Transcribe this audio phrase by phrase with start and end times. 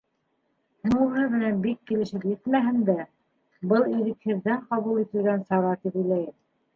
[0.85, 2.95] Һуңғыһы менән бик килешеп етмәһәм дә,
[3.73, 6.33] был- ирекһеҙҙән ҡабул ителгән сара тип уйлайым.